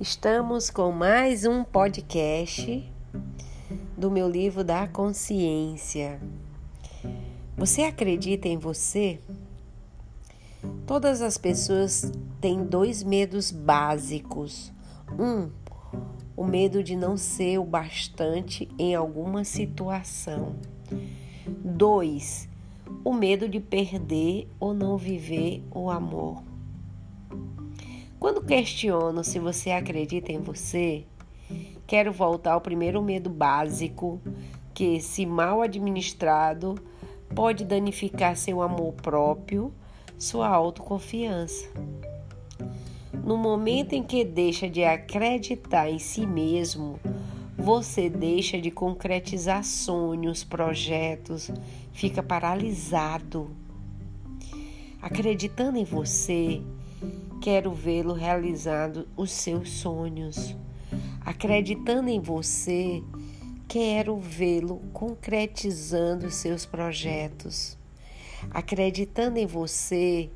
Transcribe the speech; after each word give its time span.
Estamos 0.00 0.70
com 0.70 0.92
mais 0.92 1.44
um 1.44 1.64
podcast 1.64 2.88
do 3.96 4.08
meu 4.12 4.30
livro 4.30 4.62
da 4.62 4.86
consciência. 4.86 6.20
Você 7.56 7.82
acredita 7.82 8.46
em 8.46 8.56
você? 8.56 9.18
Todas 10.86 11.20
as 11.20 11.36
pessoas 11.36 12.12
têm 12.40 12.64
dois 12.64 13.02
medos 13.02 13.50
básicos. 13.50 14.72
Um, 15.18 15.50
o 16.36 16.44
medo 16.44 16.80
de 16.80 16.94
não 16.94 17.16
ser 17.16 17.58
o 17.58 17.64
bastante 17.64 18.68
em 18.78 18.94
alguma 18.94 19.42
situação. 19.42 20.54
Dois, 21.48 22.48
o 23.04 23.12
medo 23.12 23.48
de 23.48 23.58
perder 23.58 24.48
ou 24.60 24.72
não 24.72 24.96
viver 24.96 25.60
o 25.72 25.90
amor. 25.90 26.44
Quando 28.18 28.42
questiono 28.42 29.22
se 29.22 29.38
você 29.38 29.70
acredita 29.70 30.32
em 30.32 30.40
você, 30.40 31.04
quero 31.86 32.12
voltar 32.12 32.54
ao 32.54 32.60
primeiro 32.60 33.00
medo 33.00 33.30
básico, 33.30 34.20
que, 34.74 35.00
se 35.00 35.24
mal 35.24 35.62
administrado, 35.62 36.74
pode 37.34 37.64
danificar 37.64 38.36
seu 38.36 38.60
amor 38.60 38.94
próprio, 38.94 39.72
sua 40.18 40.48
autoconfiança. 40.48 41.68
No 43.24 43.36
momento 43.36 43.92
em 43.92 44.02
que 44.02 44.24
deixa 44.24 44.68
de 44.68 44.82
acreditar 44.82 45.88
em 45.88 46.00
si 46.00 46.26
mesmo, 46.26 46.98
você 47.56 48.08
deixa 48.08 48.60
de 48.60 48.70
concretizar 48.70 49.62
sonhos, 49.62 50.42
projetos, 50.42 51.50
fica 51.92 52.22
paralisado. 52.22 53.50
Acreditando 55.00 55.78
em 55.78 55.84
você, 55.84 56.62
Quero 57.40 57.72
vê-lo 57.72 58.14
realizando 58.14 59.08
os 59.16 59.30
seus 59.30 59.70
sonhos. 59.70 60.56
Acreditando 61.24 62.08
em 62.08 62.20
você, 62.20 63.02
quero 63.68 64.16
vê-lo 64.16 64.80
concretizando 64.92 66.26
os 66.26 66.34
seus 66.34 66.66
projetos. 66.66 67.78
Acreditando 68.50 69.38
em 69.38 69.46
você, 69.46 70.30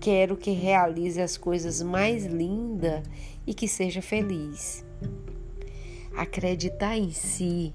quero 0.00 0.36
que 0.36 0.50
realize 0.50 1.20
as 1.20 1.36
coisas 1.36 1.82
mais 1.82 2.26
lindas 2.26 3.02
e 3.46 3.52
que 3.52 3.66
seja 3.66 4.00
feliz. 4.00 4.84
Acreditar 6.16 6.96
em 6.96 7.10
si 7.10 7.74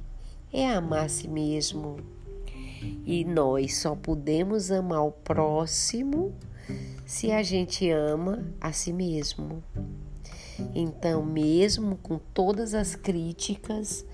é 0.52 0.68
amar 0.70 1.06
a 1.06 1.10
si 1.10 1.28
mesmo. 1.28 1.98
E 3.06 3.24
nós 3.26 3.78
só 3.78 3.96
podemos 3.96 4.72
amar 4.72 5.06
o 5.06 5.12
próximo 5.12 6.34
se 7.12 7.30
a 7.30 7.44
gente 7.44 7.90
ama 7.92 8.42
a 8.62 8.72
si 8.72 8.94
mesmo. 8.94 9.62
Então, 10.74 11.22
mesmo 11.22 11.98
com 11.98 12.18
todas 12.18 12.74
as 12.74 12.96
críticas, 12.96 14.06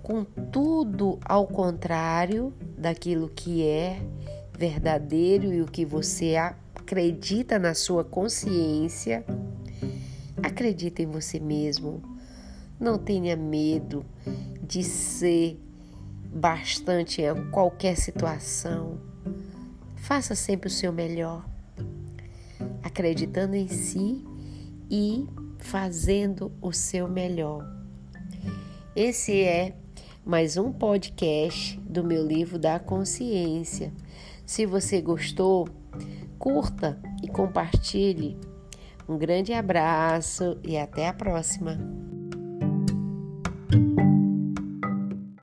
com 0.00 0.22
tudo 0.22 1.18
ao 1.24 1.48
contrário 1.48 2.54
daquilo 2.78 3.28
que 3.28 3.66
é 3.66 4.00
verdadeiro 4.56 5.52
e 5.52 5.60
o 5.60 5.66
que 5.66 5.84
você 5.84 6.36
acredita 6.36 7.58
na 7.58 7.74
sua 7.74 8.04
consciência, 8.04 9.24
acredite 10.40 11.02
em 11.02 11.06
você 11.06 11.40
mesmo. 11.40 12.00
Não 12.78 12.96
tenha 12.96 13.34
medo 13.34 14.06
de 14.62 14.84
ser 14.84 15.60
bastante 16.32 17.22
em 17.22 17.50
qualquer 17.50 17.96
situação. 17.96 19.00
Faça 19.96 20.36
sempre 20.36 20.68
o 20.68 20.70
seu 20.70 20.92
melhor 20.92 21.55
acreditando 22.96 23.54
em 23.54 23.68
si 23.68 24.24
e 24.90 25.26
fazendo 25.58 26.50
o 26.62 26.72
seu 26.72 27.06
melhor. 27.06 27.62
Esse 28.94 29.42
é 29.42 29.76
mais 30.24 30.56
um 30.56 30.72
podcast 30.72 31.78
do 31.80 32.02
meu 32.02 32.26
livro 32.26 32.58
da 32.58 32.78
consciência. 32.78 33.92
Se 34.46 34.64
você 34.64 35.02
gostou, 35.02 35.68
curta 36.38 36.98
e 37.22 37.28
compartilhe. 37.28 38.38
Um 39.06 39.18
grande 39.18 39.52
abraço 39.52 40.58
e 40.64 40.78
até 40.78 41.06
a 41.06 41.12
próxima! 41.12 42.05